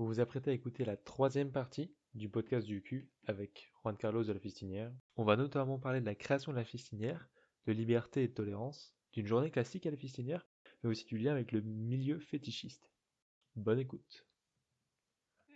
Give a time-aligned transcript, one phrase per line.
[0.00, 4.24] Vous vous apprêtez à écouter la troisième partie du podcast du Q avec Juan Carlos
[4.24, 4.90] de la Fistinière.
[5.16, 7.28] On va notamment parler de la création de la Fistinière,
[7.66, 10.46] de liberté et de tolérance, d'une journée classique à la Fistinière,
[10.82, 12.90] mais aussi du lien avec le milieu fétichiste.
[13.56, 14.24] Bonne écoute.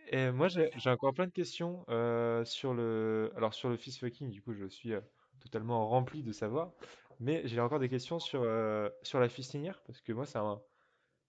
[0.09, 4.29] Et moi j'ai encore plein de questions euh, sur le alors sur le fist fucking
[4.29, 5.01] du coup je suis euh,
[5.41, 6.75] totalement rempli de savoir
[7.19, 10.61] mais j'ai encore des questions sur euh, sur la fistinière parce que moi un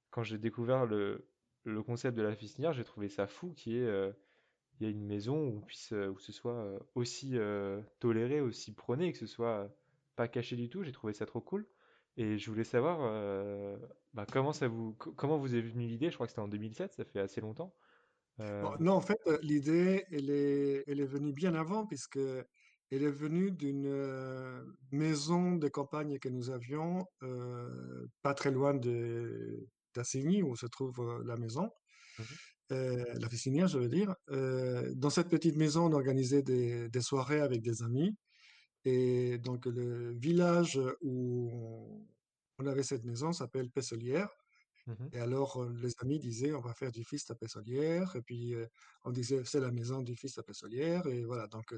[0.09, 1.25] quand j'ai découvert le,
[1.66, 4.13] le concept de la fistinière, j'ai trouvé ça fou qu'il y ait, euh,
[4.79, 7.35] il y ait une maison où, puisse, euh, où ce soit euh, aussi
[7.99, 9.75] toléré, aussi prôné, que ce soit
[10.16, 10.84] pas caché du tout.
[10.84, 11.67] J'ai trouvé ça trop cool.
[12.17, 12.99] Et je voulais savoir
[14.13, 16.09] bah, comment ça vous, co- comment vous est venue l'idée?
[16.09, 17.75] Je crois que c'était en 2007, ça fait assez longtemps.
[18.80, 23.52] Non, en fait, l'idée, elle est, elle est venue bien avant, puisque elle est venue
[23.52, 27.05] d'une maison de campagne que nous avions,
[28.22, 31.70] pas très loin de d'Assigny, où se trouve la maison,
[32.72, 34.16] euh, la fistinière, je veux dire.
[34.31, 38.16] Euh, dans cette petite maison, on organisait des, des soirées avec des amis,
[38.84, 42.06] et donc le village où
[42.58, 44.30] on avait cette maison s'appelle Pesselière.
[44.88, 45.09] mhm.
[45.14, 48.16] Et alors, les amis disaient, on va faire du fils à Pessolière.
[48.16, 48.66] Et puis, euh,
[49.03, 51.06] on disait, c'est la maison du fils à Pessolière.
[51.08, 51.47] Et voilà.
[51.47, 51.73] Donc,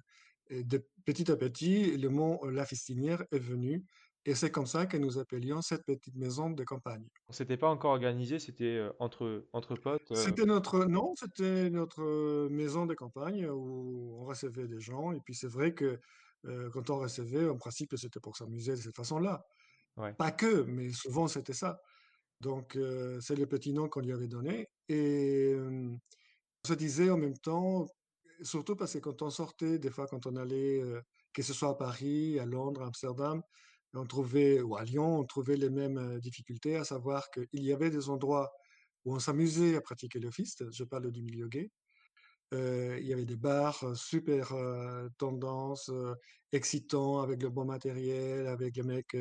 [0.50, 3.84] de petit à petit, le mot La Fistinière est venu.
[4.30, 7.08] Et c'est comme ça que nous appelions cette petite maison de campagne.
[7.30, 10.11] On s'était pas encore organisé, c'était euh, entre, entre potes.
[10.11, 15.14] euh, C'était notre, non, c'était notre euh, maison de campagne où on recevait des gens.
[15.14, 15.97] Et puis, c'est vrai que
[16.45, 19.45] euh, quand on recevait, en principe, c'était pour s'amuser de cette façon-là.
[19.95, 20.14] ouais.
[20.14, 21.80] Pas que, mais souvent, c'était ça.
[22.41, 24.67] Donc, euh, c'est le petit nom qu'on lui avait donné.
[24.89, 25.89] Et euh,
[26.66, 27.88] on se disait en même temps,
[28.41, 31.69] surtout parce que quand on sortait, des fois quand on allait, euh, que ce soit
[31.69, 33.41] à Paris, à Londres, à Amsterdam,
[33.93, 37.73] on trouvait, ou à Lyon, on trouvait les mêmes euh, difficultés, à savoir qu'il y
[37.73, 38.52] avait des endroits
[39.05, 41.71] où on s'amusait à pratiquer le fist, je parle du milieu gay,
[42.53, 45.91] euh, il y avait des bars euh, super euh, tendance,
[46.52, 49.17] excitants, avec le bon matériel, avec les mecs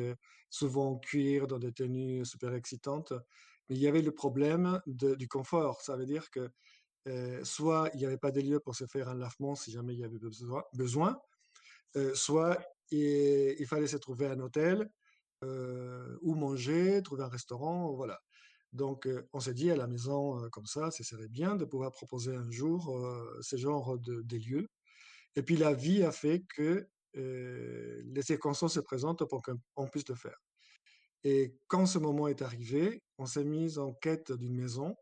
[0.49, 3.13] souvent en cuir, dans des tenues super excitantes.
[3.69, 5.81] Mais il y avait le problème du confort.
[5.81, 6.49] Ça veut dire que
[7.43, 9.99] soit il n'y avait pas de lieu pour se faire un lavement si jamais il
[9.99, 11.17] y avait besoin, besoin,
[12.13, 12.57] soit
[12.91, 14.89] il, il fallait se trouver un hôtel
[15.43, 18.19] euh, ou manger, trouver un restaurant, voilà.
[18.73, 21.65] Donc, euh, on s'est dit à la maison, euh, comme ça, ce serait bien de
[21.65, 24.67] pouvoir proposer un jour euh, ce genre de, lieux.
[25.35, 30.13] Et puis, la vie a fait que les circonstances se présentent pour qu'on puisse le
[30.13, 30.37] faire.
[31.23, 34.95] Et quand ce moment est arrivé, on s'est mis en quête d'une maison.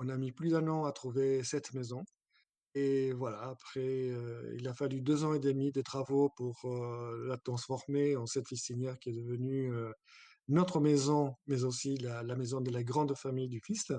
[0.00, 2.04] On a mis plus d'un an à trouver cette maison.
[2.74, 7.26] Et voilà, après, euh, il a fallu deux ans et demi de travaux pour euh,
[7.26, 9.92] la transformer en cette fistinière qui est devenue euh,
[10.48, 13.92] notre maison, mais aussi la, maison de la grande famille du Fist.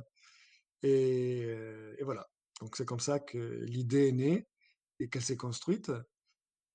[0.81, 1.55] Et,
[2.01, 2.27] voilà.
[2.61, 4.47] Donc c'est comme ça que l'idée est née
[4.99, 5.91] et qu'elle s'est construite.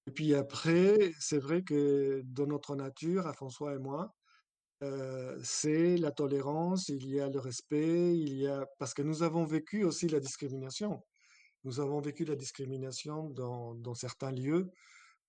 [0.06, 4.14] Et puis après, c'est vrai que dans notre nature, à François et moi,
[5.42, 9.44] c'est la tolérance, il y a le respect, il y a parce que nous avons
[9.44, 11.02] vécu aussi la discrimination.
[11.64, 14.70] Nous avons vécu la discrimination dans, certains lieux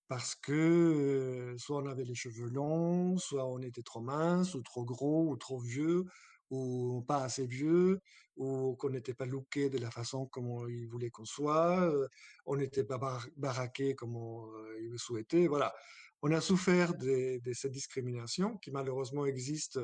[0.07, 4.61] parce que euh, soit on avait les cheveux longs, soit on était trop mince, ou
[4.63, 6.05] trop gros, ou trop vieux,
[6.49, 7.99] ou pas assez vieux,
[8.35, 12.07] ou qu'on n'était pas looké de la façon comme ils voulaient qu'on soit, euh,
[12.45, 15.47] on n'était pas bar- baraqué comme euh, ils le souhaitaient.
[15.47, 15.73] Voilà.
[16.21, 19.79] On a souffert de, de cette discrimination qui malheureusement existe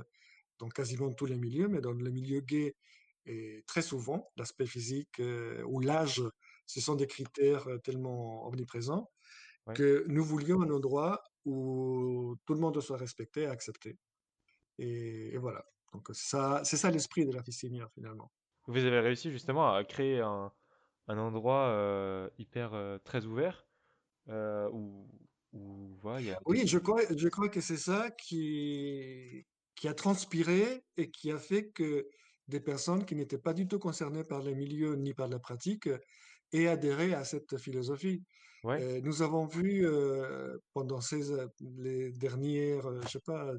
[0.57, 2.75] dans quasiment tous les milieux, mais dans le milieu gay,
[3.25, 6.21] et très souvent, l'aspect physique euh, ou l'âge,
[6.65, 9.11] ce sont des critères euh, tellement omniprésents
[9.67, 9.73] Ouais.
[9.73, 13.97] que nous voulions un endroit où tout le monde soit respecté et accepté.
[14.77, 15.65] Et, et voilà.
[15.91, 18.31] Donc ça, c'est ça l'esprit de la fistinière finalement.
[18.67, 20.51] Vous avez réussi justement à créer un,
[21.07, 23.65] un endroit euh, hyper euh, très ouvert
[24.27, 25.07] où,
[25.53, 26.39] où voilà, y a.
[26.45, 31.39] Oui, je crois, je crois que c'est ça qui, qui a transpiré et qui a
[31.39, 32.07] fait que
[32.47, 35.89] des personnes qui n'étaient pas du tout concernées par les milieux ni par la pratique
[36.53, 38.23] aient adhéré à cette philosophie.
[38.63, 38.81] Ouais.
[38.81, 41.31] Euh, nous avons vu euh, pendant ces,
[41.77, 43.53] les dernières, euh, je sais pas,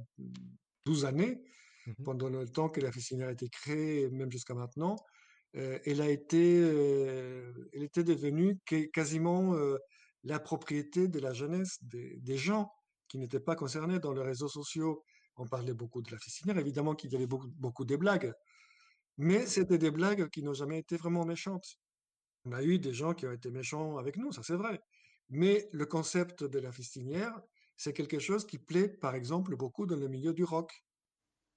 [0.84, 1.40] 12 années,
[1.86, 1.94] mhm.
[2.04, 4.96] pendant le temps que la fistinière a été créée, même jusqu'à maintenant,
[5.56, 8.58] euh, elle a été, elle était devenue
[8.92, 9.54] quasiment
[10.24, 12.70] la propriété de la jeunesse, des, des gens
[13.08, 15.04] qui n'étaient pas concernés dans les réseaux sociaux.
[15.36, 18.32] On parlait beaucoup de la fistinière, évidemment qu'il y avait beaucoup, beaucoup de blagues,
[19.18, 21.78] mais c'était des blagues qui n'ont jamais été vraiment méchantes.
[22.44, 24.80] On a eu des gens qui ont été méchants avec nous, ça c'est vrai.
[25.28, 27.34] Mais le concept de la fistinière,
[27.76, 30.72] c'est quelque chose qui plaît, par exemple, beaucoup dans le milieu du rock.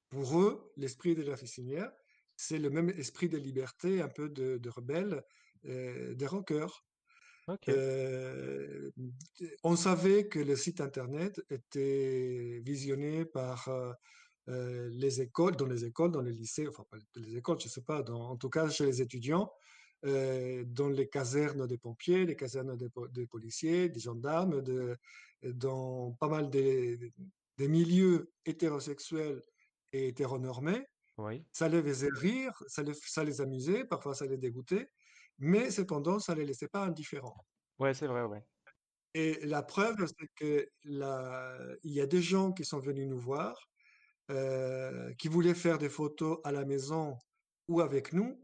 [0.10, 1.92] Pour eux, l'esprit de la fistinière,
[2.36, 5.24] c'est le même esprit de liberté, un peu de, de rebelle,
[5.66, 6.86] euh, des rockers.
[7.68, 8.92] Euh,
[9.64, 13.70] on savait que le site internet était visionné par
[14.50, 17.84] euh, les écoles, dans les écoles, dans les lycées, enfin pas les écoles, je sais
[17.84, 19.51] pas, dans- en tout cas chez les étudiants,
[20.06, 24.98] euh, dans les casernes des pompiers, les casernes des, po- des policiers, des gendarmes, de-
[25.44, 27.13] dans pas mal des,
[27.57, 29.42] des milieux hétérosexuels
[29.92, 30.86] et hétéronormés.
[31.18, 31.45] oui.
[31.52, 34.88] Ça les faisait rire, ça les, ça les amusait, parfois ça les dégoûtait,
[35.38, 37.45] mais cependant, ça les laissait pas indifférents.
[37.80, 38.44] Ouais, c'est vrai, ouais.
[39.13, 43.57] Et la preuve, c'est que il y a des gens qui sont venus nous voir,
[44.31, 47.18] euh, qui voulaient faire des photos à la maison
[47.68, 48.40] ou avec nous,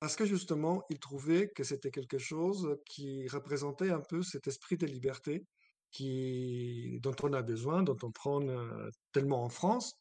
[0.00, 4.76] parce que justement, ils trouvaient que c'était quelque chose qui représentait un peu cet esprit
[4.76, 5.46] de liberté
[5.92, 9.94] qui, dont on a besoin, dont on prend euh, tellement en France,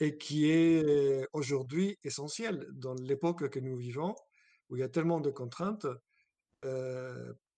[0.00, 4.14] et qui est euh, aujourd'hui essentiel dans l'époque que nous vivons,
[4.70, 5.86] où il y a tellement de contraintes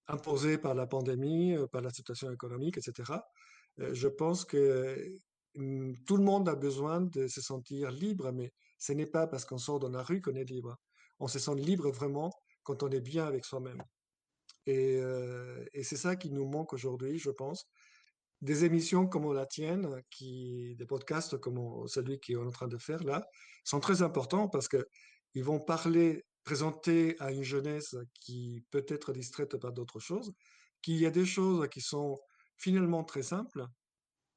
[0.08, 3.20] imposées par la pandémie, par la situation économique, etc.
[3.79, 5.20] Je pense que
[6.06, 9.58] tout le monde a besoin de se sentir libre, mais ce n'est pas parce qu'on
[9.58, 10.76] sort dans la rue qu'on est libre.
[11.19, 12.31] On se sent libre vraiment
[12.62, 13.82] quand on est bien avec soi-même.
[14.67, 17.67] Et, euh, c'est ça qui nous manque aujourd'hui, je pense.
[18.43, 22.76] Des émissions comme la tienne, qui, des podcasts comme celui qu'on est en train de
[22.76, 23.26] faire là,
[23.64, 24.87] sont très importants parce que
[25.35, 30.32] ils vont parler, présenter à une jeunesse qui peut être distraite par d'autres choses,
[30.82, 32.20] qu'il y a des choses qui sont
[32.56, 33.67] finalement très simples,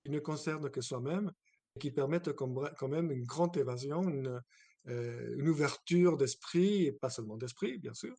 [0.09, 1.31] ne concernent que soi-même,
[1.75, 4.41] et qui permettent quand même une grande évasion, une,
[4.87, 8.15] euh, une ouverture d'esprit, et pas seulement d'esprit, bien sûr.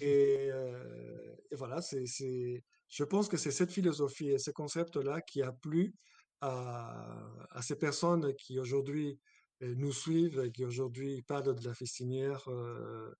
[0.00, 5.94] Et, euh, voilà, je pense que c'est cette philosophie et ce concept-là qui a plu
[6.40, 9.18] à, ces personnes qui aujourd'hui
[9.62, 13.10] euh, nous suivent et qui aujourd'hui parlent de la fistinière, euh,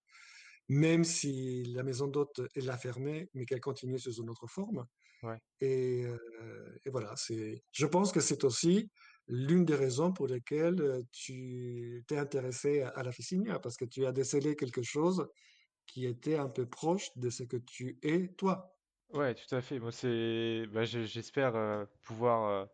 [0.69, 4.87] même si la maison d'hôte est la fermée, mais qu'elle continue sous une autre forme.
[5.27, 5.41] Ouais.
[5.61, 8.91] Et, euh, et voilà, c'est, je pense que c'est aussi
[9.29, 13.87] l'une des raisons pour lesquelles euh, tu t'es intéressé à, à la fistinière, parce que
[13.87, 15.27] tu as décelé quelque chose
[15.87, 18.79] qui était un peu proche de ce que tu es toi.
[19.11, 19.79] Ouais, tout à fait.
[19.79, 22.67] Moi, c'est, bah, j'espère euh, pouvoir euh,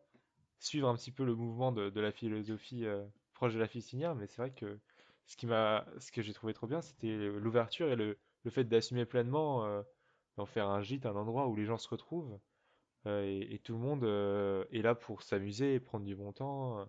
[0.59, 4.15] suivre un petit peu le mouvement de, de la philosophie euh, proche de la fistinière,
[4.15, 4.81] mais c'est vrai que
[5.27, 8.65] ce qui m'a, ce que j'ai trouvé trop bien, c'était l'ouverture et le, le fait
[8.65, 9.85] d'assumer pleinement,
[10.37, 12.39] d'en faire un gîte, un endroit où les gens se retrouvent
[13.07, 16.33] euh, et, et tout le monde euh, est là pour s'amuser et prendre du bon
[16.33, 16.81] temps.
[16.81, 16.85] euh,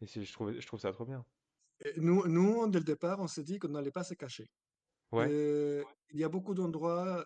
[0.00, 1.24] et je trouve, je trouve ça trop bien.
[1.84, 4.50] Et nous, nous, dès le départ, on s'est dit qu'on n'allait pas se cacher.
[5.12, 5.28] Ouais.
[5.30, 7.24] Euh, il y a beaucoup d'endroits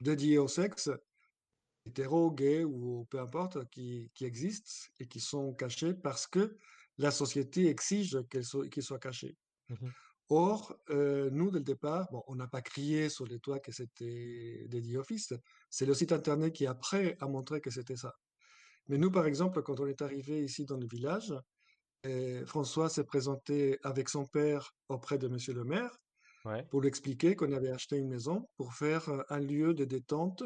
[0.00, 0.90] dédiés au sexe,
[1.84, 6.56] hétéro, gay ou peu importe, qui, qui existent et qui sont cachés parce que
[6.98, 9.36] la société exige soient, qu'ils soient cachés.
[9.68, 9.92] Mhm.
[10.30, 13.72] Or, euh, nous, dès le départ, bon, on n'a pas crié sur les toits que
[13.72, 15.34] c'était dédié fils.
[15.70, 18.12] C'est le site internet qui, après, a montré que c'était ça.
[18.88, 21.34] Mais nous, par exemple, quand on est arrivé ici dans le village,
[22.06, 25.98] euh, François s'est présenté avec son père auprès de Monsieur le maire
[26.44, 26.66] Ouais.
[26.70, 30.42] pour lui expliquer qu'on avait acheté une maison pour faire euh, un lieu de détente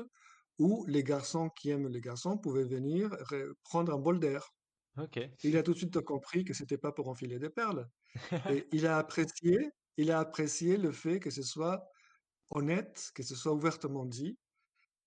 [0.58, 4.48] où les garçons qui aiment les garçons pouvaient venir re- prendre un bol d'air.
[4.98, 5.18] Ok.
[5.42, 7.88] Il a tout de suite compris que c'était pas pour enfiler des perles.
[8.48, 11.84] Et il a apprécié, il a apprécié le fait que ce soit
[12.50, 14.38] honnête, que ce soit ouvertement dit.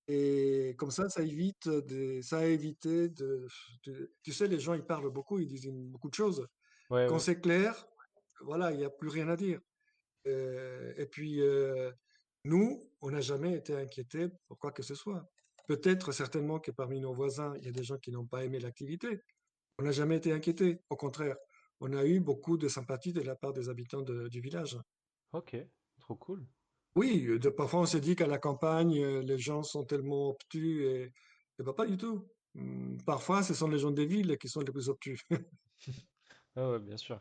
[0.07, 3.47] Et comme ça, ça évite de, ça a évité de,
[3.85, 6.47] de- tu sais, les gens, ils parlent beaucoup, ils disent beaucoup de choses.
[6.89, 7.19] Ouais, Quand ouais.
[7.19, 7.87] c'est clair,
[8.41, 9.61] voilà, il n'y a plus rien à dire.
[10.27, 11.91] Euh, et puis, euh,
[12.45, 15.25] nous, on n'a jamais été inquiétés pour quoi que ce soit.
[15.67, 18.59] Peut-être certainement que parmi nos voisins, il y a des gens qui n'ont pas aimé
[18.59, 19.19] l'activité.
[19.81, 20.77] On n'a jamais été inquiétés.
[20.91, 21.35] Au contraire,
[21.79, 24.77] on a eu beaucoup de sympathie de la part des habitants de- du village.
[25.33, 25.57] Ok.
[25.99, 26.45] Trop cool.
[26.95, 30.83] Oui, de, parfois on se dit qu'à la campagne, euh, les gens sont tellement obtus
[30.85, 32.27] et, et ben, pas du tout.
[32.55, 35.19] Hum, Parfois, ce sont les gens des villes qui sont les plus obtus.
[36.55, 37.19] Ah ouais, bien sûr.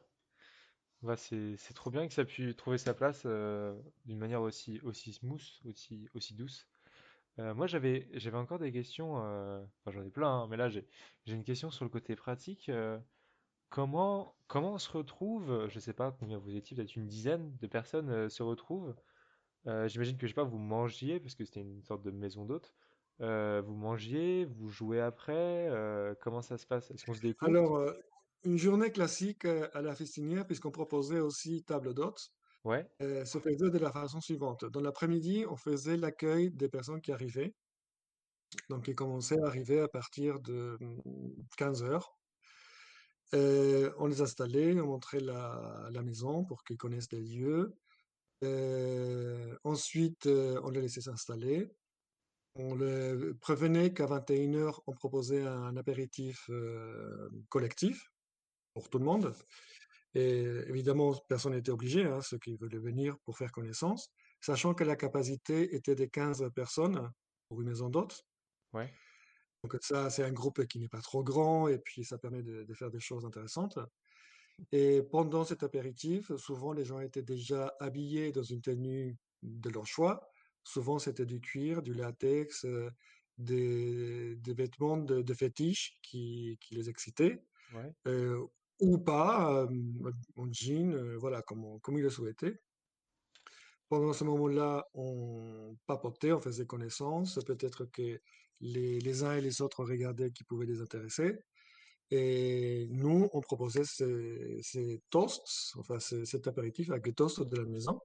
[1.03, 3.75] Bah, c'est c'est trop bien que ça ait pu trouver sa place euh,
[4.05, 6.69] d'une manière aussi, aussi smooth, aussi, aussi douce.
[7.41, 10.85] Euh, moi, j'avais encore des questions, euh, enfin j'en ai plein, hein, mais là j'ai
[11.27, 12.69] une question sur le côté pratique.
[12.69, 12.99] euh,
[13.71, 18.29] comment, on se retrouve, je sais pas combien vous étiez, peut-être une dizaine de personnes
[18.29, 18.95] se retrouvent.
[19.65, 22.75] J'imagine que je sais pas, vous mangiez, parce que c'était une sorte de maison d'hôte.
[23.21, 25.71] Vous mangiez, vous jouez après,
[26.21, 26.91] comment ça se passe?
[26.91, 27.51] Est-ce qu'on se découvre?
[27.51, 27.95] Alors,
[28.45, 32.33] une journée classique à la festinière, puisqu'on proposait aussi table d'hôtes,
[32.65, 34.67] Ouais, euh, se faisait de la façon suivante.
[34.67, 37.55] Dans l'après-midi, on faisait l'accueil des personnes qui arrivaient.
[38.69, 40.77] Donc, ils commençaient à arriver à partir de
[41.57, 42.19] 15 heures.
[43.33, 47.75] Euh, on les installait, on montrait la, maison pour qu'ils connaissent les lieux.
[48.45, 51.71] Euh, ensuite, on les laissait s'installer.
[52.57, 56.51] On les prévenait qu'à 21h, on proposait un apéritif
[57.49, 58.11] collectif
[58.75, 59.35] pour tout le monde.
[60.15, 64.85] Et évidemment, personne n'était obligé, hein, ceux qui voulaient venir pour faire connaissance, sachant que
[64.85, 67.11] la capacité était de 15 personnes
[67.49, 68.25] pour une maison d'hôtes.
[68.73, 68.93] Ouais,
[69.63, 72.65] Donc ça, c'est un groupe qui n'est pas trop grand et puis ça permet de,
[72.65, 73.79] de faire des choses intéressantes.
[74.73, 79.87] Et pendant cet apéritif, souvent les gens étaient déjà habillés dans une tenue de leur
[79.87, 80.29] choix.
[80.65, 82.91] Souvent c'était du cuir, du latex, euh,
[83.39, 88.47] des, des vêtements de, de fétiche qui, qui les excitaient, ouais, euh,
[88.81, 89.67] ou pas,
[90.37, 92.61] en jean, voilà, comme, comme ils le souhaitaient.
[93.89, 97.41] Pendant ce moment-là, on papotait, on faisait connaissance.
[97.45, 98.21] Peut-être que
[98.61, 101.39] les, les uns et les autres regardaient qui pouvait les intéresser.
[102.11, 107.57] Et nous, on proposait ces, ces toasts, enfin ce- cet apéritif avec les toasts de
[107.57, 108.01] la maison,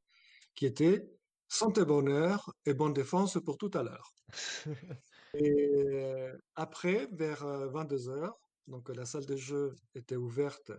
[0.56, 1.08] qui étaient
[1.50, 4.12] santé, bonheur et bonne défense pour tout à l'heure.
[5.34, 10.72] Et après, vers 22 heures, donc la salle de jeu était ouverte,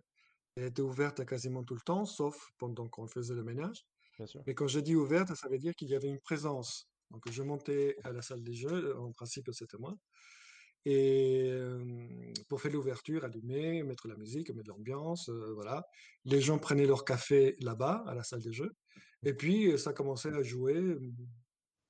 [0.56, 3.84] elle était ouverte quasiment tout le temps, sauf pendant qu'on faisait le ménage.
[4.16, 4.42] bien sûr.
[4.46, 6.88] Mais quand je dis ouverte, ça veut dire qu'il y avait une présence.
[7.10, 9.96] Donc je montais à la salle des jeux, en principe c'était moi,
[10.84, 15.84] et euh, pour faire l'ouverture, allumer, mettre la musique, mettre l'ambiance, euh, voilà.
[16.24, 18.72] Les gens prenaient leur café là-bas, à la salle des jeux,
[19.24, 21.00] et puis euh, ça commençait à jouer euh,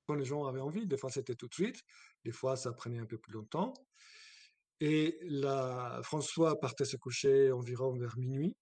[0.07, 0.87] quand les gens avaient envie.
[0.87, 1.81] Des fois c'était tout de suite,
[2.25, 3.73] des fois ça prenait un peu plus longtemps.
[4.79, 8.55] Et là, François partait se coucher environ vers minuit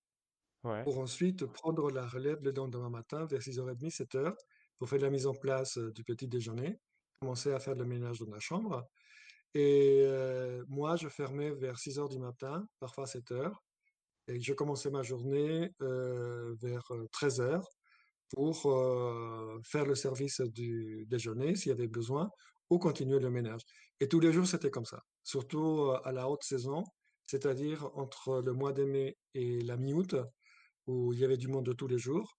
[0.64, 4.34] Ouais, pour ensuite prendre la relève le lendemain matin vers 6h30, 7h,
[4.80, 6.80] pour faire la mise en place euh, du petit déjeuner,
[7.20, 8.84] commencer à faire le ménage dans la chambre.
[9.54, 13.54] Et euh, moi, je fermais vers 6h du matin, parfois 7h,
[14.28, 17.62] et je commençais ma journée euh, vers 13h
[18.34, 22.30] pour euh, faire le service du déjeuner s'il y avait besoin,
[22.70, 23.62] ou continuer le ménage.
[24.00, 26.84] Et tous les jours, c'était comme ça, surtout à la haute saison,
[27.26, 30.16] c'est-à-dire entre le mois de mai et la mi-août,
[30.88, 32.38] où il y avait du monde de tous les jours.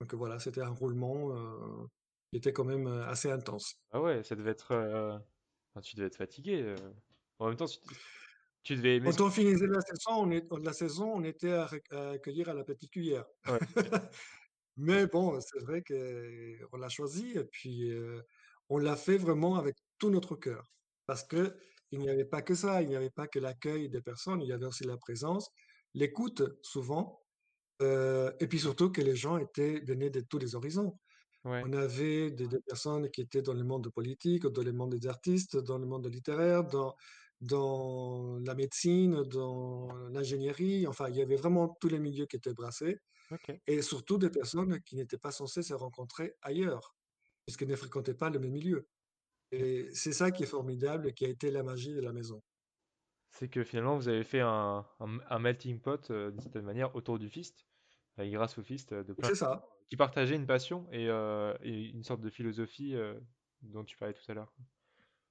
[0.00, 1.86] Donc voilà, c'était un roulement euh,
[2.30, 3.74] qui était quand même assez intense.
[3.90, 5.18] ah ouais, ça devait être, euh,
[5.74, 6.62] enfin, tu devais être fatigué.
[6.62, 6.76] euh.
[7.38, 7.78] En même temps, tu,
[8.62, 11.68] tu devais aimer Quand on finissait la saison, on, est, la saison, on était à,
[12.12, 13.26] accueillir à la petite cuillère.
[13.46, 13.58] Ouais,
[14.76, 17.92] Mais bon, c'est vrai qu'on l'a choisi et puis
[18.70, 20.70] on l'a fait vraiment avec tout notre cœur.
[21.10, 21.56] Parce que
[21.90, 24.48] il n'y avait pas que ça, il n'y avait pas que l'accueil des personnes, il
[24.48, 25.50] y avait aussi la présence,
[25.92, 27.24] l'écoute souvent,
[27.82, 31.00] euh, et puis surtout que les gens étaient, venaient de tous les horizons.
[31.44, 34.94] ouais, On avait des, des personnes qui étaient dans le monde politique, dans le monde
[34.96, 36.94] des artistes, dans le monde littéraire, dans,
[37.40, 40.86] dans la médecine, dans l'ingénierie.
[40.86, 42.98] Enfin, il y avait vraiment tous les milieux qui étaient brassés
[43.66, 46.96] et surtout des personnes qui n'étaient pas censées se rencontrer ailleurs,
[47.46, 48.88] puisqu'elles ne fréquentaient pas le même milieu.
[49.52, 52.42] Et c'est ça qui est formidable et qui a été la magie de la maison.
[53.32, 56.94] C'est que finalement, vous avez fait un, un, un melting pot euh, d'une certaine manière
[56.96, 57.66] autour du Fist,
[58.18, 62.04] grâce au Fist euh, de plein gens qui partageaient une passion et, euh, et une
[62.04, 63.18] sorte de philosophie euh,
[63.62, 64.54] dont tu parlais tout à l'heure.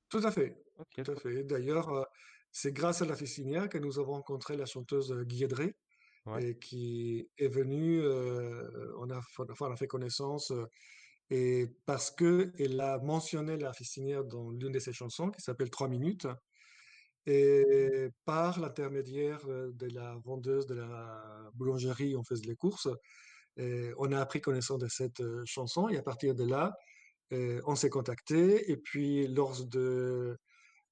[0.10, 1.44] tout à fait, tout à fait.
[1.44, 2.08] D'ailleurs,
[2.52, 5.76] c'est grâce à la Fistinière que nous avons rencontré la chanteuse Guédré,
[6.26, 10.52] Ouais, et qui est venue, on a, enfin, on a fait connaissance,
[11.30, 15.70] et parce que elle a mentionné la Fistinière dans l'une de ses chansons, qui s'appelle
[15.70, 16.28] Trois minutes,
[17.26, 22.88] et par l'intermédiaire euh, de la vendeuse de la boulangerie, on faisait les courses,
[23.58, 26.76] et on a appris connaissance de cette euh, chanson, et à partir de là,
[27.34, 30.38] euh, on s'est contacté, et puis lors de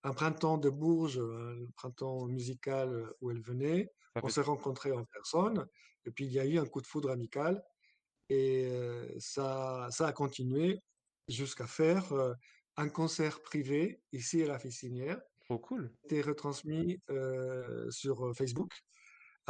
[0.04, 3.92] un printemps de Bourges, un printemps musical où elle venait.
[4.24, 5.68] On s'est rencontrés en personne.
[6.06, 7.62] Et puis il y a eu un coup de foudre amical
[8.30, 10.82] et euh, ça, ça a continué
[11.28, 12.34] jusqu'à faire euh,
[12.78, 15.94] un concert privé ici à la Fistinière, trop cool.
[16.06, 18.74] été retransmis euh, sur Facebook.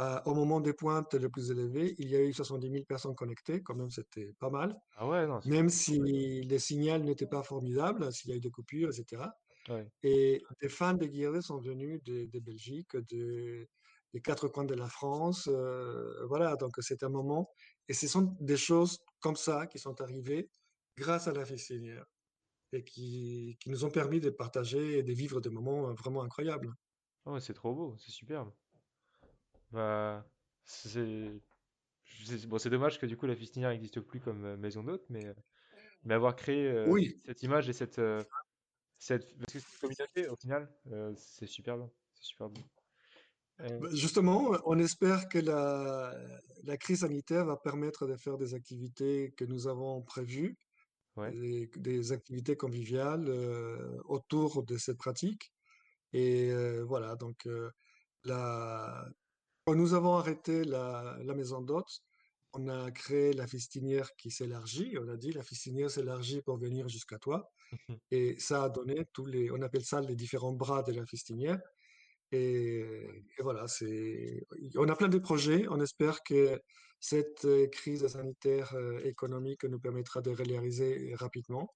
[0.00, 3.16] Euh, au moment des pointes les plus élevées, il y a eu 70 000 personnes
[3.16, 7.42] connectées, quand même c'était pas mal, Ah ouais, non, même si le signal n'était pas
[7.42, 9.24] formidable, s'il y a eu des coupures, etc.
[9.68, 9.88] Ouais.
[10.04, 13.68] Et des fans de Guillermo sont venus de, de Belgique, de,
[14.14, 15.48] des quatre coins de la France.
[15.48, 17.50] euh, voilà, donc c'est un moment.
[17.88, 20.50] Et ce sont des choses comme ça qui sont arrivées
[20.96, 22.04] grâce à la fistinière
[22.72, 26.72] et qui, qui nous ont permis de partager et de vivre des moments vraiment incroyables.
[27.24, 28.52] Ouais, c'est trop beau, c'est superbe.
[29.70, 30.26] Bah,
[30.64, 31.40] c'est...
[32.46, 35.26] Bon, c'est dommage que du coup la Fistinière n'existe plus comme euh, maison d'hôte, mais,
[35.26, 35.34] euh,
[36.04, 38.24] mais avoir créé euh, Oui, cette image et cette, euh,
[38.98, 39.36] cette...
[39.38, 41.90] Parce que communauté au final, euh, c'est super bien.
[42.14, 42.48] C'est super.
[43.60, 46.14] Euh, Bah, Justement, on espère que la,
[46.64, 50.56] la crise sanitaire va permettre de faire des activités que nous avons prévues,
[51.16, 51.30] ouais.
[51.32, 55.52] des, des activités conviviales euh, autour de cette pratique.
[56.12, 57.70] Et euh, voilà, donc euh,
[58.24, 59.08] la,
[59.64, 62.02] quand nous avons arrêté la, la maison d'hôtes,
[62.54, 64.96] on a créé la fistinière qui s'élargit.
[64.98, 67.50] On a dit la fistinière s'élargit pour venir jusqu'à toi.
[68.10, 71.60] Et ça a donné tous les, on appelle ça les différents bras de la fistinière.
[72.32, 72.80] Et,
[73.38, 75.66] et voilà, c'est, on a plein de projets.
[75.68, 76.60] On espère que
[77.00, 81.74] cette euh, crise sanitaire euh, économique nous permettra de réaliser rapidement.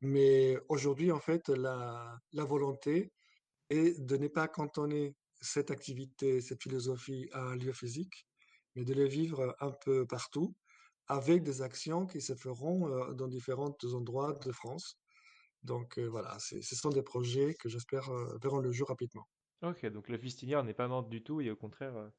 [0.00, 3.12] Mais aujourd'hui, en fait, la, volonté
[3.70, 8.26] est de ne pas cantonner cette activité, cette philosophie à un lieu physique,
[8.74, 10.54] mais de le vivre un peu partout
[11.06, 14.98] avec des actions qui se feront euh, dans différents endroits de France.
[15.62, 18.10] Donc voilà, ce sont des projets que j'espère
[18.42, 19.26] verront le jour rapidement.
[19.64, 22.10] Ok, donc la fistinière n'est pas morte du tout et au contraire, euh,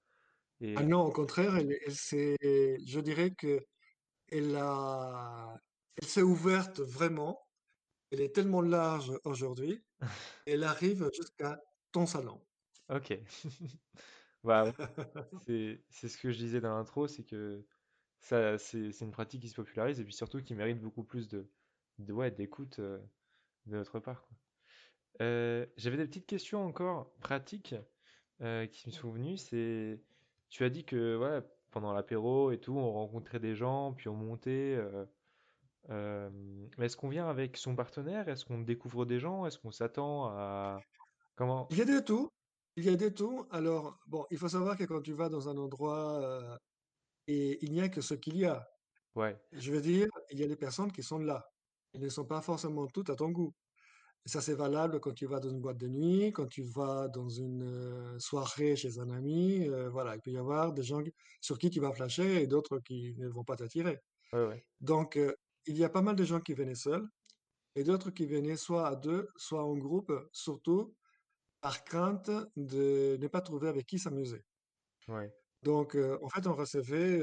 [0.74, 2.36] Ah et non, au contraire, elle, elle s'est,
[2.86, 3.62] je dirais que
[4.30, 5.58] elle a,
[5.98, 7.40] elle s'est ouverte vraiment.
[8.12, 9.86] Elle est tellement large aujourd'hui,
[10.46, 11.60] elle arrive jusqu'à
[11.92, 12.46] ton salon.
[12.90, 13.12] ok.
[14.44, 14.74] Bah,
[15.48, 17.68] c'est c'est ce que je disais dans l'intro, c'est que
[18.20, 21.28] ça c'est c'est une pratique qui se popularise et puis surtout qui mérite beaucoup plus
[21.30, 21.54] de,
[22.00, 23.00] de ouais, d'écoute euh,
[23.68, 24.38] de notre part, quoi.
[25.22, 27.76] Euh, j'avais des petites questions encore pratiques
[28.42, 29.38] euh, qui me sont venues.
[29.38, 30.04] C'est,
[30.50, 31.42] tu as dit que ouais,
[31.72, 34.76] pendant l'apéro et tout, on rencontrait des gens, puis on montait.
[34.76, 35.06] euh,
[35.90, 36.30] euh,
[36.80, 38.28] est-ce qu'on vient avec son partenaire?
[38.30, 39.46] Est-ce qu'on découvre des gens?
[39.46, 40.80] Est-ce qu'on s'attend à
[41.36, 41.68] comment?
[41.70, 42.30] Il y a de tout.
[42.76, 43.46] Il y a de tout.
[43.52, 46.58] Alors, bon, il faut savoir que quand tu vas dans un endroit euh,
[47.28, 48.68] et il n'y a que ce qu'il y a,
[49.16, 51.46] Ouais, je veux dire, il y a des personnes qui sont là.
[51.94, 53.54] Elles ne sont pas forcément toutes à ton goût.
[54.26, 57.08] Et ça, c'est valable quand tu vas dans une boîte de nuit, quand tu vas
[57.10, 59.68] dans une euh, soirée chez un ami.
[59.70, 61.02] euh, voilà, il peut y avoir des gens
[61.42, 64.00] sur qui tu vas flasher et d'autres qui ne vont pas t'attirer.
[64.34, 65.34] ouais, ouais, Donc, euh,
[65.68, 67.08] il y a pas mal de gens qui venaient seuls
[67.76, 70.96] et d'autres qui venaient soit à deux, soit en groupe, surtout
[71.62, 74.42] par crainte de ne pas trouver avec qui s'amuser.
[75.08, 77.20] ouais, Donc, euh, en fait, on recevait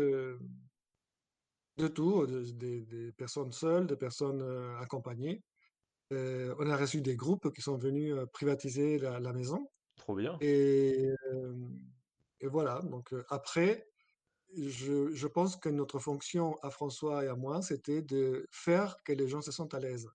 [1.77, 4.43] de tout, de- des personnes seules, des personnes
[4.81, 5.43] accompagnées.
[6.13, 9.69] Euh, on a reçu des groupes qui sont venus privatiser la, la maison.
[9.97, 10.41] trop bien.
[10.41, 11.07] Et,
[12.41, 13.87] et voilà, donc après,
[14.57, 19.13] je, je pense que notre fonction à François et à moi, c'était de faire que
[19.13, 20.09] les gens se sentent à l'aise.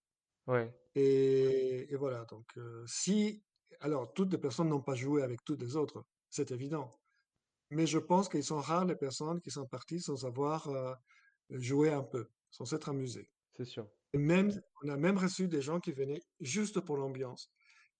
[0.48, 3.44] Ouais, Et, et voilà, donc euh, si,
[3.80, 6.90] alors toutes les personnes n'ont pas joué avec toutes les autres, c'est évident.
[7.72, 10.94] Mais je pense qu'ils sont rares les personnes qui sont parties sans avoir euh,
[11.52, 13.30] joué un peu, sans s'être amusées.
[13.52, 13.90] c'est sûr.
[14.14, 14.52] Et même,
[14.84, 17.50] on a même reçu des gens qui venaient juste pour l'ambiance,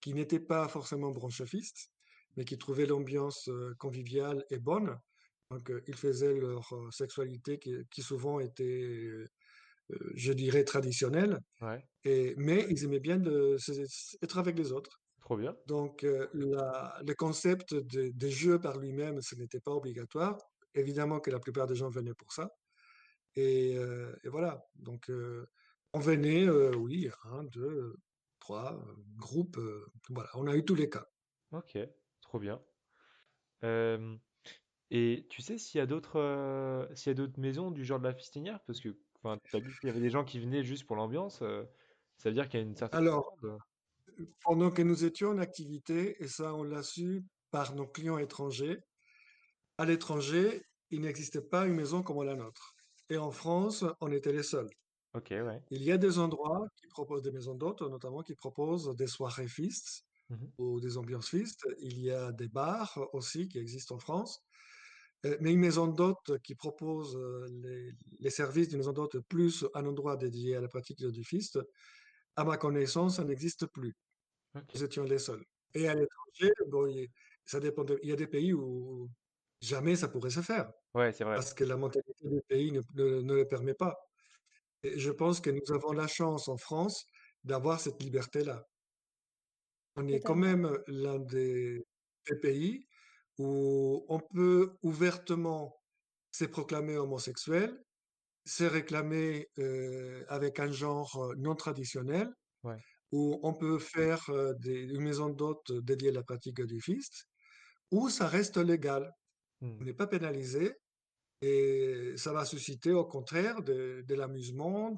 [0.02, 1.90] qui n'étaient pas forcément bronchéfistes,
[2.38, 4.98] mais qui trouvaient l'ambiance euh, conviviale et bonne.
[5.52, 9.26] Donc, euh, ils faisaient leur euh, sexualité qui, qui souvent était,
[10.16, 13.58] je dirais, traditionnelle, Ouais, et, mais ils aimaient bien de,
[14.24, 15.02] être avec les autres.
[15.20, 15.58] trop bien.
[15.68, 20.38] Donc, la- le concept de- des jeux par lui-même, ce n'était pas obligatoire.
[20.76, 22.50] Évidemment que la plupart des gens venaient pour ça.
[23.36, 24.62] Et, euh, et voilà.
[24.76, 25.48] Donc, euh,
[25.94, 27.96] on venait, euh, oui, un, deux,
[28.40, 29.58] trois euh, groupes.
[29.58, 31.06] euh, voilà, on a eu tous les cas.
[31.52, 31.78] Ok,
[32.22, 32.62] trop bien.
[33.64, 34.18] Euh,
[34.92, 38.00] et tu sais s'il y a d'autres euh, s'il y a d'autres maisons du genre
[38.00, 38.64] de la Fistinière?
[38.66, 40.96] Parce que enfin, tu as dit qu'il y avait des gens qui venaient juste pour
[40.96, 41.42] l'ambiance.
[41.42, 41.66] euh,
[42.18, 43.60] ça veut dire qu'il y a une certaine Alors, demande.
[44.44, 48.80] pendant que nous étions en activité, et ça, on l'a su par nos clients étrangers,
[49.78, 52.74] à l'étranger, il n'existait pas une maison comme la nôtre.
[53.10, 54.70] Et en France, on était les seuls.
[55.18, 55.62] Ok, ouais.
[55.72, 59.48] Il y a des endroits qui proposent des maisons d'hôtes, notamment qui proposent des soirées
[59.48, 60.52] feast Mhm.
[60.58, 61.62] ou des ambiances feast.
[61.80, 64.42] Il y a des bars aussi qui existent en France.
[65.26, 69.66] Euh, Mais une maison d'hôte qui propose euh, les, les services d'une maison d'hôte plus
[69.74, 71.60] un endroit dédié à la pratique du feast,
[72.36, 73.96] à ma connaissance, ça n'existe plus.
[74.56, 74.64] Ok.
[74.76, 75.44] Nous étions les seuls.
[75.76, 77.08] Et à l'étranger, bon, il,
[77.46, 79.10] ça dépend de- il y a des pays où
[79.62, 81.36] jamais ça pourrait se faire Ouais, c'est vrai.
[81.36, 83.96] parce que la mentalité du pays ne, ne- ne le permet pas.
[84.84, 87.06] Et je pense que nous avons la chance en France
[87.44, 88.64] d'avoir cette liberté-là.
[89.96, 91.84] On est quand même l'un des,
[92.30, 92.88] des pays
[93.40, 95.76] où on peut ouvertement
[96.32, 97.82] se proclamer homosexuel,
[98.46, 102.30] se réclamer euh, avec un genre euh, non traditionnel,
[102.64, 102.78] Ouais.
[103.12, 107.26] où on peut faire euh, des, une maison d'hôte dédiée à la pratique du fist,
[107.92, 109.12] où ça reste légal.
[109.62, 109.78] Hmm.
[109.80, 110.74] On n'est pas pénalisé
[111.42, 114.96] et ça va susciter au contraire de, de l'amusement.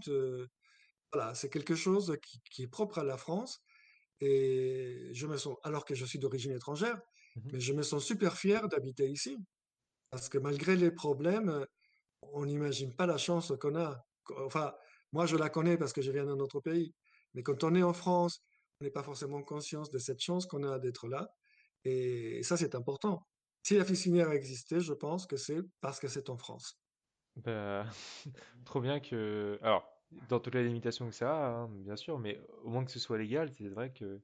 [1.11, 3.61] Voilà, c'est quelque chose qui, qui est propre à la France
[4.21, 6.99] et je me sens, alors que je suis d'origine étrangère,
[7.35, 9.37] Mmh mais je me sens super fier d'habiter ici.
[10.11, 11.65] Parce que malgré les problèmes,
[12.21, 14.05] on n'imagine pas la chance qu'on a.
[14.37, 14.73] Enfin,
[15.11, 16.93] moi je la connais parce que je viens d'un autre pays,
[17.33, 18.41] mais quand on est en France,
[18.81, 21.29] on n'est pas forcément conscience de cette chance qu'on a d'être là
[21.85, 23.27] et ça, c'est important.
[23.63, 26.77] Si la fistinière existait, je pense que c'est parce que c'est en France.
[27.35, 27.85] Bah,
[28.65, 32.41] trop bien que alors, dans toutes les limitations que ça a, hein, bien sûr, mais
[32.63, 34.21] au moins que ce soit légal, c'est vrai qu'il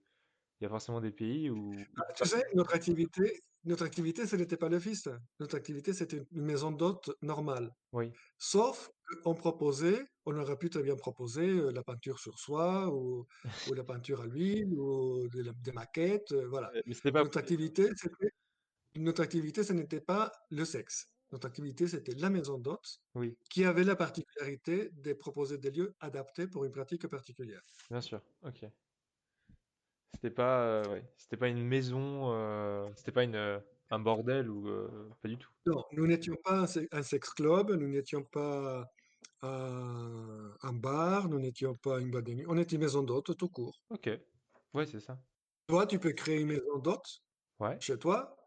[0.62, 4.58] y a forcément des pays où Bah, tu sais, notre activité notre activité, ce n'était
[4.58, 5.10] pas le fist.
[5.40, 7.72] Notre activité, c'était une maison d'hôtes normale.
[7.92, 8.92] oui, Sauf
[9.24, 13.26] qu'on proposait on aurait pu très bien proposer, heu, la peinture sur soie ou
[13.66, 16.74] ou la peinture à l'huile ou de la des maquettes, heu, voilà.
[16.74, 18.32] heu, mais c'était pas Notre activité, c'était
[18.98, 21.08] notre activité, ce n'était pas le sexe.
[21.32, 25.94] Notre activité, c'était la maison d'hôtes oui, qui avait la particularité de proposer des lieux
[26.00, 27.62] adaptés pour une pratique particulière.
[27.90, 28.66] bien sûr, OK.
[30.14, 34.68] C'était pas, ouais, c'était pas une maison, heu, c'était pas une, heu, un bordel ou,
[34.70, 35.52] heu, pas du tout.
[35.68, 38.88] Non, nous n'étions pas un se un sex club, nous n'étions pas
[39.42, 43.38] un un bar, nous n'étions pas une boîte de nuit, on était une maison d'hôtes
[43.38, 43.80] tout court.
[43.90, 44.10] OK.
[44.74, 45.20] Ouais, c'est ça.
[45.68, 47.22] Toi, tu peux créer une maison d'hôtes
[47.60, 47.82] Ouais.
[47.82, 48.38] chez toi,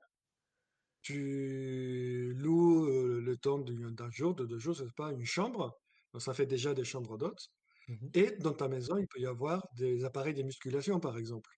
[1.08, 5.72] tu loues, heu, le temps d'un jour, de 2 jours, sais pas, une chambre,
[6.12, 7.48] donc ça fait déjà des chambres d'hôtes
[7.88, 11.50] Mmh et dans ta maison, il peut y avoir des appareils de musculation, par exemple.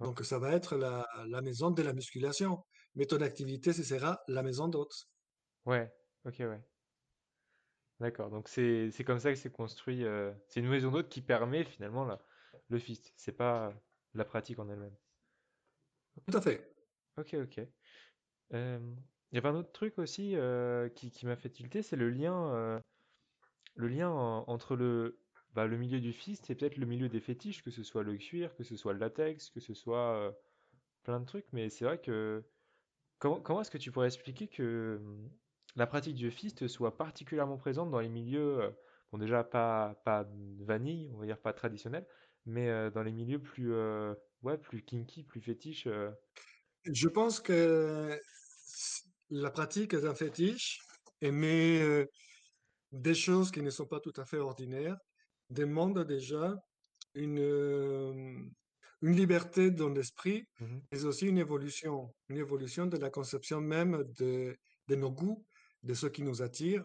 [0.00, 2.58] Donc ça va être la la maison de la musculation,
[2.96, 5.06] mais ton activité, ce sera la maison d'hôtes.
[5.64, 5.90] Ouais,
[6.26, 6.62] OK, ouais.
[8.00, 11.20] D'accord, donc c'est c'est comme ça que c'est construit, heu, c'est une maison d'hôte qui
[11.22, 12.24] permet finalement la
[12.68, 13.74] le fist, c'est pas
[14.14, 14.96] la pratique en elle-même.
[16.26, 16.74] Tout à fait.
[17.16, 17.68] OK, OK.
[18.52, 18.80] Il
[19.32, 20.34] y avait un autre truc aussi,
[20.94, 22.80] qui qui m'a fait tilter, c'est le lien,
[23.76, 25.20] le lien en entre le,
[25.54, 28.16] bah, le milieu du fist et peut-être le milieu des fétiches, que ce soit le
[28.16, 30.36] cuir, que ce soit le latex, que ce soit,
[31.04, 31.52] plein de trucs.
[31.52, 32.44] Mais c'est vrai que
[33.20, 35.30] comment comment est-ce que tu pourrais expliquer que, mmh,
[35.76, 38.74] la pratique du fist soit particulièrement présente dans les milieux,
[39.12, 40.26] bon déjà pas pas
[40.60, 42.06] vanille, on va dire pas traditionnels,
[42.46, 43.72] mais, dans les milieux plus,
[44.42, 45.88] ouais, plus kinky, plus fétiches?
[46.86, 48.20] Je pense que
[49.30, 50.80] la pratique d'un fétiche
[51.20, 52.08] aimer, heu,
[52.92, 54.98] des choses qui ne sont pas tout à fait ordinaires
[55.50, 56.56] demande déjà
[57.14, 58.50] une, hem,
[59.02, 64.04] une liberté dans l'esprit, Mmh mais aussi une évolution, une évolution de la conception même
[64.18, 64.56] de
[64.88, 65.46] de nos goûts,
[65.84, 66.84] de ce qui nous attire.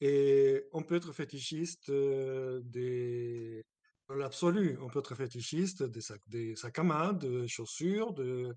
[0.00, 3.64] Et on peut être fétichiste, des
[4.08, 8.54] dans l'absolu, on peut être fétichiste des sacs des sacs à main, de chaussures, de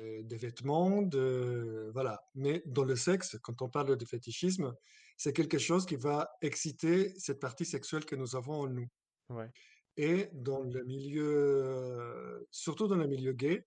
[0.00, 2.20] heu, des vêtements, de voilà.
[2.34, 4.74] Mais dans le sexe, quand on parle de fétichisme,
[5.16, 8.86] c'est quelque chose qui va exciter cette partie sexuelle que nous avons en nous.
[9.28, 9.52] Ouais,
[9.96, 13.64] Et dans le milieu, surtout dans le milieu gay,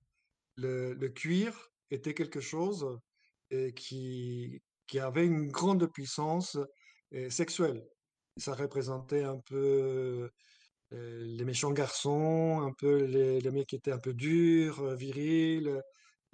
[0.58, 3.00] le le cuir était quelque chose,
[3.54, 6.58] heu, qui qui avait une grande puissance,
[7.14, 7.88] heu, sexuelle.
[8.38, 10.30] Ça représentait un peu,
[10.92, 15.82] les méchants garçons, un peu les les mecs qui étaient un peu durs, virils,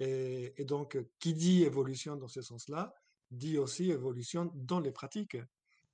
[0.00, 2.94] et et donc heu, qui dit évolution dans ce sens-là,
[3.30, 5.38] dit aussi évolution dans les pratiques.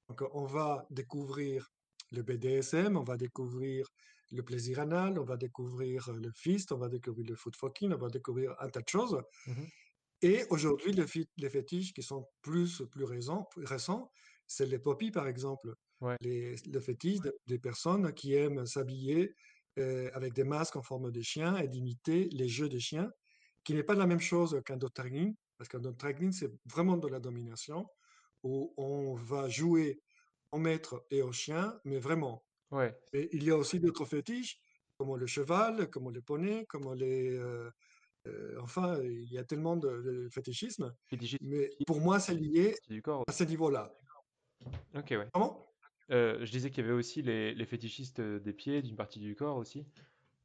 [0.08, 1.68] Donc on va découvrir
[2.12, 3.88] le BDSM, on va découvrir
[4.32, 7.92] le plaisir anal, on va découvrir, heu, le fist, on va découvrir le foot fucking,
[7.92, 9.70] on va découvrir un tas de choses mmh
[10.22, 13.48] et aujourd'hui, les fétiches qui sont plus plus récents
[14.46, 15.74] c'est les poppies, par exemple.
[16.00, 19.34] ouais, Les le fétiche de des personnes qui aiment s'habiller,
[19.78, 23.10] heu, avec des masques en forme de chiens et d'imiter les jeux des chiens,
[23.66, 26.98] qui n'est pas la même chose qu'un dog tagging, parce qu'un dog tagging, c'est vraiment
[26.98, 27.88] de la domination,
[28.44, 30.00] où on va jouer
[30.52, 32.44] au maître et au chien, mais vraiment.
[32.70, 34.58] ouais, Et il y a aussi d'autres fétiches,
[34.98, 37.70] comme le cheval, comme le poney, comme les, heu
[38.26, 42.76] Heu, enfin, il y a tellement de de fétichisme, fétichisme mais pour moi, c'est lié
[42.78, 43.92] parties du corps à ce niveau-là.
[44.94, 45.28] OK, ouais.
[45.32, 45.66] Comment?
[46.10, 49.36] Heu, je disais qu'il y avait aussi les les fétichistes, des pieds, d'une partie du
[49.36, 49.86] corps aussi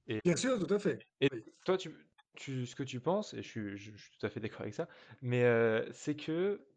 [0.07, 1.05] et Bien sûr, tout à fait.
[1.19, 1.43] et Oui.
[1.65, 1.91] toi tu
[2.35, 4.61] tu ce que tu penses et je suis je je suis tout à fait d'accord
[4.61, 4.87] avec ça,
[5.21, 6.67] mais heu, c'est que,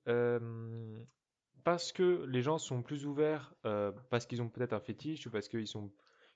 [1.64, 5.30] parce que les gens sont plus ouverts, heu, parce qu'ils ont peut-être un fétiche ou
[5.30, 5.94] parce qu'ils sont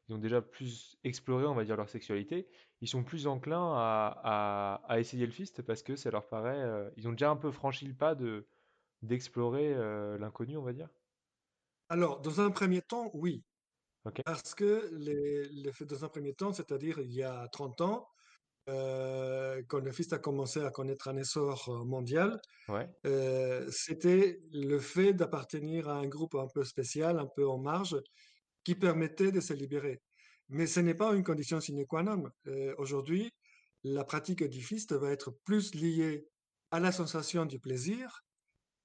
[0.08, 2.48] ils ont déjà plus exploré, on va dire, leur sexualité,
[2.80, 6.62] ils sont plus enclins à à à essayer le fist parce que ça leur paraît,
[6.64, 8.48] heu, ils ont déjà un peu franchi le pas de
[9.02, 9.74] d'explorer,
[10.18, 10.90] l'inconnu, on va dire?
[11.88, 13.42] Alors, dans un premier temps, oui,
[14.24, 15.48] parce que les
[15.86, 18.08] dans un premier temps, c'est-à-dire il y a 30 ans,
[18.68, 22.88] heu, quand le Fist a commencé à connaître un essor, heu, mondial, Ouais.
[23.06, 27.96] heu, c'était le fait d'appartenir à un groupe un peu spécial, un peu en marge,
[28.64, 30.00] qui permettait de se libérer.
[30.48, 32.24] Mais ce n'est pas une condition sine qua non.
[32.78, 33.30] Aujourd'hui,
[33.84, 36.28] la pratique du fist va être plus liée
[36.70, 38.22] à la sensation du plaisir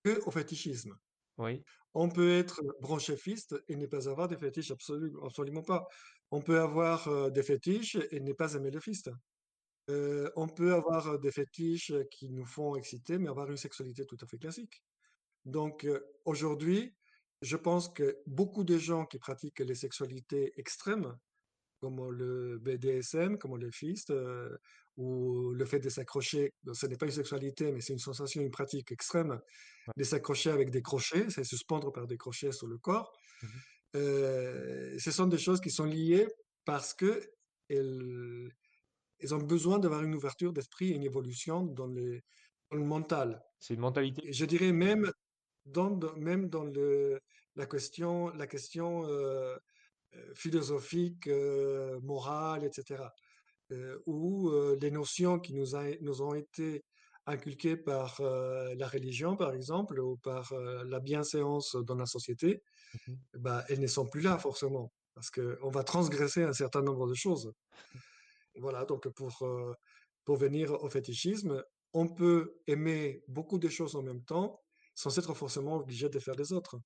[0.03, 0.95] que au fétichisme.
[1.37, 5.85] Oui, On peut être branché fist et ne pas avoir des fétiches, absolu- absolument pas.
[6.31, 9.09] On peut avoir euh, des fétiches et ne pas aimer le fist.
[9.89, 14.17] Euh, on peut avoir des fétiches qui nous font exciter, mais avoir une sexualité tout
[14.21, 14.81] à fait classique.
[15.45, 16.95] Donc euh, aujourd'hui,
[17.41, 21.17] je pense que beaucoup de gens qui pratiquent les sexualités extrêmes,
[21.81, 24.57] comme le BDSM, comme le fist, euh,
[24.95, 28.51] ou le fait de s'accrocher, ce n'est pas une sexualité, mais c'est une sensation, une
[28.51, 29.41] pratique extrême,
[29.97, 33.11] de s'accrocher avec des crochets, c'est suspendre par des crochets sur le corps.
[33.95, 36.27] Euh, ce sont des choses qui sont liées
[36.63, 37.21] parce que
[37.69, 38.49] elles,
[39.23, 42.21] elles ont besoin d'avoir une ouverture d'esprit et une évolution dans, les,
[42.69, 43.41] dans le mental.
[43.59, 44.21] C'est une mentalité.
[44.27, 45.11] Et je dirais même
[45.65, 47.19] dans, même dans le,
[47.55, 49.55] la question, la question euh,
[50.15, 53.05] euh, philosophique, euh, morale, etc.,
[53.71, 56.83] euh, où les notions qui nous, a- nous ont été
[57.25, 60.53] inculquées par la religion, par exemple, ou par
[60.85, 62.61] la bienséance dans la société,
[63.07, 63.17] Mhm.
[63.45, 67.13] bah, elles ne sont plus là forcément, parce qu'on va transgresser un certain nombre de
[67.13, 67.53] choses.
[68.55, 69.73] Voilà, donc pour, euh,
[70.25, 71.63] pour venir au fétichisme,
[71.93, 74.59] on peut aimer beaucoup de choses en même temps
[74.95, 76.77] sans être forcément obligé de faire les autres.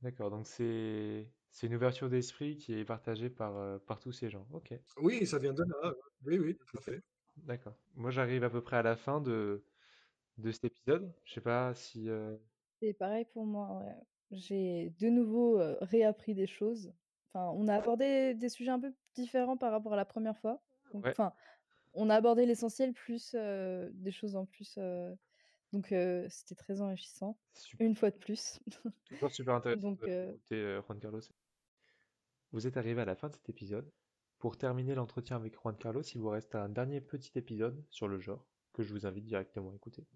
[0.00, 4.28] D'accord, donc c'est c'est une ouverture d'esprit qui est partagée par, euh, par tous ces
[4.30, 4.46] gens.
[4.52, 5.94] Ok, Oui, ça vient de là.
[6.26, 7.00] Oui, oui, tout à fait.
[7.36, 7.74] d'accord.
[7.94, 9.64] Moi, j'arrive à peu près à la fin de,
[10.38, 11.14] de cet épisode.
[11.24, 12.08] Je sais pas si...
[12.10, 12.36] euh,
[12.80, 13.94] C'est pareil pour moi, ouais.
[14.30, 16.92] J'ai de nouveau euh, réappris des choses.
[17.32, 20.62] Enfin, on a abordé des sujets un peu différents par rapport à la première fois.
[20.92, 21.32] Donc, Ouais, enfin,
[21.94, 24.74] on a abordé l'essentiel plus euh, des choses en plus.
[24.78, 25.14] euh,
[25.72, 27.38] donc, euh, c'était très enrichissant.
[27.54, 28.60] super, Une fois de plus.
[29.04, 30.00] toujours super intéressant Donc,
[30.50, 31.20] Juan Carlos.
[32.52, 33.90] Vous êtes arrivé à la fin de cet épisode.
[34.38, 38.18] Pour terminer l'entretien avec Juan Carlos, il vous reste un dernier petit épisode sur le
[38.18, 40.06] genre que je vous invite directement à écouter.